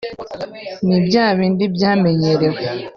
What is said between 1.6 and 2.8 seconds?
byamenyerewe